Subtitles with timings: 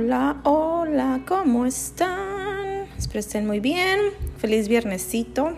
[0.00, 2.86] Hola, hola, ¿cómo están?
[2.96, 3.98] Espero estén muy bien.
[4.36, 5.50] Feliz viernesito.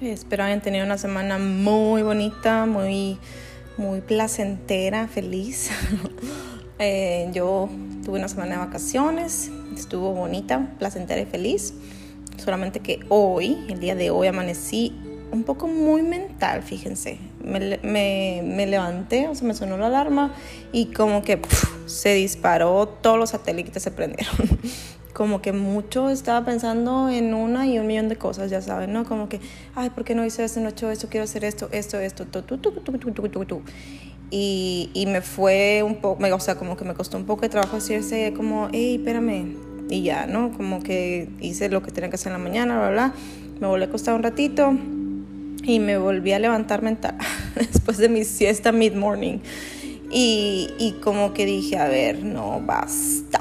[0.00, 3.16] Espero hayan tenido una semana muy bonita, muy,
[3.76, 5.70] muy placentera, feliz.
[6.80, 7.68] Eh, yo
[8.04, 11.72] tuve una semana de vacaciones, estuvo bonita, placentera y feliz.
[12.36, 14.92] Solamente que hoy, el día de hoy, amanecí
[15.30, 17.18] un poco muy mental, fíjense.
[17.44, 17.78] Me,
[18.42, 20.34] me, levanté, o sea, me sonó la alarma
[20.72, 21.40] y como que
[21.86, 24.34] se disparó, todos los satélites se prendieron.
[25.14, 29.04] como que mucho estaba pensando en una y un millón de cosas, ya saben, ¿no?
[29.04, 29.40] Como que,
[29.74, 32.26] ay, ¿por qué no hice esto, no he hecho esto, quiero hacer esto, esto, esto,
[32.26, 33.62] tu, tu, tu,
[34.30, 37.48] Y, y me fue un poco, o sea, como que me costó un poco de
[37.48, 39.56] trabajo decirse como, hey, espérame,
[39.88, 40.50] y ya, ¿no?
[40.52, 43.14] Como que hice lo que tenía que hacer en la mañana, bla, bla.
[43.60, 44.72] Me volví a acostar un ratito
[45.62, 47.16] y me volví a levantar mental
[47.54, 49.38] después de mi siesta mid-morning.
[50.16, 53.40] Y, como que dije, a ver, no, basta.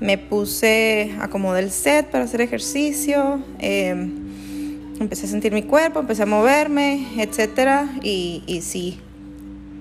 [0.00, 4.12] Me puse, acomodé el set para hacer ejercicio, em,
[5.00, 7.88] empecé a sentir mi cuerpo, empecé a moverme, etc.
[8.02, 9.00] Y, y sí,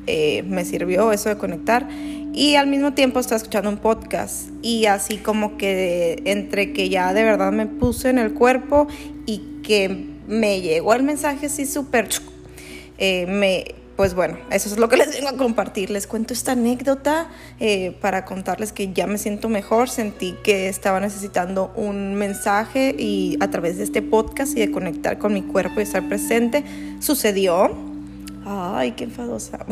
[0.08, 1.90] eh, me sirvió eso de conectar.
[2.34, 7.14] Y al mismo tiempo estaba escuchando un podcast y así como que entre que ya
[7.14, 8.88] de verdad me puse en el cuerpo
[9.26, 12.08] y que me llegó el mensaje así súper...
[13.00, 13.66] Eh, me,
[13.98, 15.90] pues bueno, eso es lo que les vengo a compartir.
[15.90, 17.28] Les cuento esta anécdota
[17.60, 19.90] eh, para contarles que ya me siento mejor.
[19.90, 25.18] Sentí que estaba necesitando un mensaje y a través de este podcast y de conectar
[25.18, 26.64] con mi cuerpo y estar presente,
[27.02, 27.76] sucedió.
[28.46, 29.66] Ay, qué enfadosa.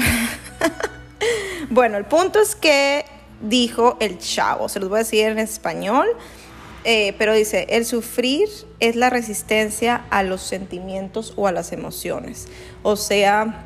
[1.69, 3.05] bueno, el punto es que
[3.41, 6.07] dijo el chavo, se los voy a decir en español.
[6.87, 8.47] Eh, pero dice, el sufrir
[8.79, 12.47] es la resistencia a los sentimientos o a las emociones.
[12.83, 13.65] O sea,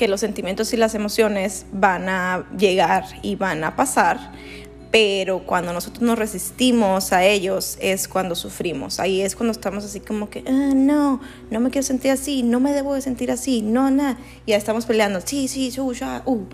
[0.00, 4.32] que los sentimientos y las emociones van a llegar y van a pasar,
[4.90, 8.98] pero cuando nosotros nos resistimos a ellos es cuando sufrimos.
[8.98, 12.60] Ahí es cuando estamos así como que, ah, no, no me quiero sentir así, no
[12.60, 14.16] me debo de sentir así, no, nada.
[14.46, 16.46] Ya estamos peleando, sí, sí, su, ya, uh.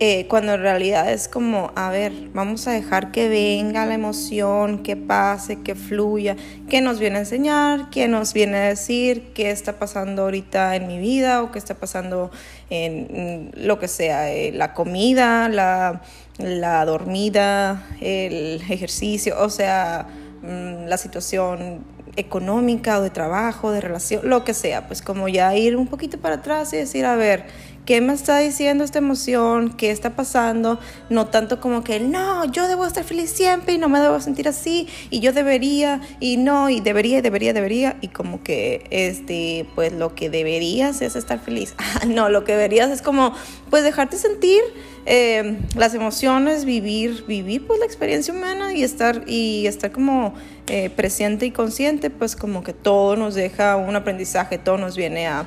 [0.00, 4.84] Eh, cuando en realidad es como, a ver, vamos a dejar que venga la emoción,
[4.84, 6.36] que pase, que fluya,
[6.68, 10.86] que nos viene a enseñar, que nos viene a decir qué está pasando ahorita en
[10.86, 12.30] mi vida o qué está pasando
[12.70, 16.02] en lo que sea, eh, la comida, la,
[16.38, 20.06] la dormida, el ejercicio, o sea,
[20.42, 21.84] mm, la situación
[22.18, 26.18] económica o de trabajo, de relación, lo que sea, pues como ya ir un poquito
[26.18, 27.46] para atrás y decir, a ver,
[27.88, 29.70] ¿Qué me está diciendo esta emoción?
[29.70, 30.78] ¿Qué está pasando?
[31.08, 34.46] No tanto como que, no, yo debo estar feliz siempre y no me debo sentir
[34.46, 37.96] así y yo debería y no, y debería, debería, debería.
[38.02, 41.74] Y como que, este, pues lo que deberías es estar feliz.
[42.00, 43.34] Ah, no, lo que deberías es como,
[43.70, 44.60] pues dejarte sentir
[45.06, 50.34] eh, las emociones, vivir, vivir pues la experiencia humana y estar, y estar como
[50.66, 55.26] eh, presente y consciente, pues como que todo nos deja un aprendizaje, todo nos viene
[55.26, 55.46] a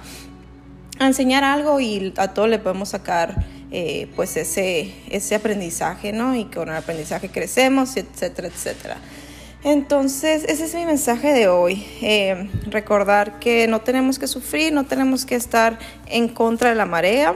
[1.07, 6.35] enseñar algo y a todo le podemos sacar eh, pues ese, ese aprendizaje, ¿no?
[6.35, 8.97] Y con el aprendizaje crecemos, etcétera, etcétera.
[9.63, 11.85] Entonces, ese es mi mensaje de hoy.
[12.01, 16.85] Eh, recordar que no tenemos que sufrir, no tenemos que estar en contra de la
[16.85, 17.35] marea.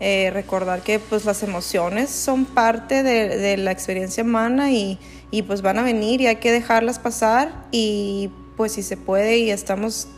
[0.00, 4.98] Eh, recordar que pues las emociones son parte de, de la experiencia humana y,
[5.30, 9.38] y, pues van a venir y hay que dejarlas pasar y pues si se puede
[9.38, 10.08] y estamos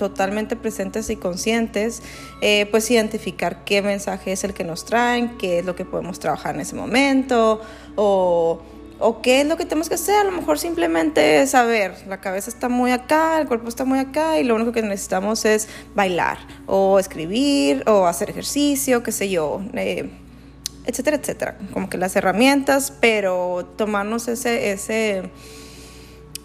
[0.00, 2.02] totalmente presentes y conscientes,
[2.40, 6.18] eh, pues identificar qué mensaje es el que nos traen, qué es lo que podemos
[6.18, 7.60] trabajar en ese momento
[7.96, 8.62] o,
[9.22, 10.16] qué es lo que tenemos que hacer.
[10.16, 14.38] A lo mejor simplemente saber, la cabeza está muy acá, el cuerpo está muy acá
[14.38, 19.60] y lo único que necesitamos es bailar o escribir o hacer ejercicio, qué sé yo.
[19.74, 20.08] Eh,
[20.86, 25.30] etcétera, etcétera, como que las herramientas, pero tomarnos ese, ese,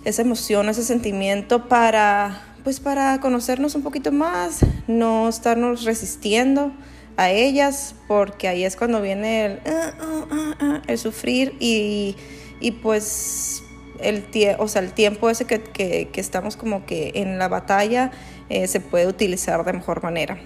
[0.03, 6.72] esa emoción, ese sentimiento para pues para conocernos un poquito más, no estarnos resistiendo
[7.16, 12.16] a ellas, porque ahí es cuando viene el, ah, ah, ah, el sufrir y,
[12.59, 13.61] y, pues
[14.01, 14.25] el,
[14.57, 18.09] o sea, el tiempo ese que, que, que, estamos como que en la batalla
[18.49, 20.40] eh, se puede utilizar de mejor manera.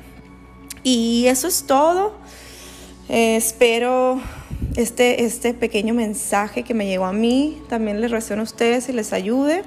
[0.84, 2.18] Y eso es todo.
[3.08, 4.20] Eh, espero
[4.76, 8.92] este, este pequeño mensaje que me llegó a mí también les resuene a ustedes y
[8.92, 9.64] les ayude.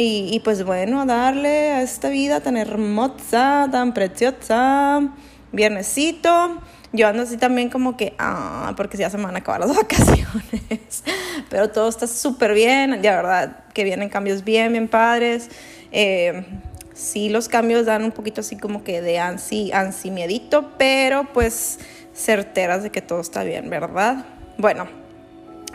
[0.00, 5.08] Y, pues bueno, darle a esta vida tan hermosa, tan preciosa,
[5.50, 6.60] viernesito.
[6.92, 9.76] Yo ando así también como que, ah, porque ya se me van a acabar las
[9.76, 11.02] vacaciones.
[11.50, 15.50] Pero todo está súper bien, de verdad, que vienen cambios bien, bien padres.
[15.90, 16.46] Eh,
[16.94, 21.80] sí, los cambios dan un poquito así como que de ansi, ansi miedito, pero pues
[22.14, 24.26] certeras de que todo está bien, ¿verdad?
[24.58, 24.86] Bueno,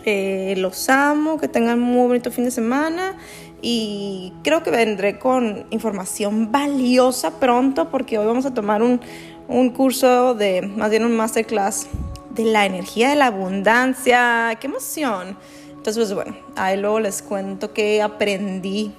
[0.06, 3.16] Eh, los amo, que tengan muy bonito fin de semana
[3.62, 9.00] y creo que vendré con información valiosa pronto porque hoy vamos a tomar un,
[9.48, 11.88] un curso de, más bien un masterclass
[12.32, 14.58] de la energía de la abundancia.
[14.60, 15.38] ¡Qué emoción!
[15.70, 18.94] Entonces, pues bueno, ahí luego les cuento qué aprendí,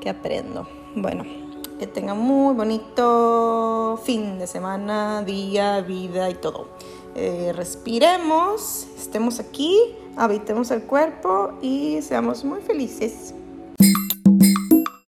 [0.00, 0.68] qué aprendo.
[0.94, 1.24] Bueno,
[1.78, 6.68] que tengan muy bonito fin de semana, día, vida y todo.
[7.14, 9.78] Eh, respiremos, estemos aquí,
[10.16, 13.34] habitemos el cuerpo y seamos muy felices.